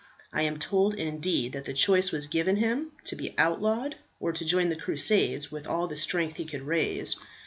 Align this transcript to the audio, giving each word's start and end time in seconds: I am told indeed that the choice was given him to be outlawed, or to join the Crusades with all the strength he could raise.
I 0.33 0.41
am 0.41 0.57
told 0.57 0.95
indeed 0.95 1.53
that 1.53 1.65
the 1.65 1.73
choice 1.75 2.11
was 2.11 2.25
given 2.25 2.55
him 2.55 2.91
to 3.03 3.15
be 3.15 3.35
outlawed, 3.37 3.97
or 4.19 4.31
to 4.33 4.43
join 4.43 4.69
the 4.69 4.75
Crusades 4.75 5.51
with 5.51 5.67
all 5.67 5.85
the 5.85 5.95
strength 5.95 6.37
he 6.37 6.45
could 6.45 6.63
raise. 6.63 7.17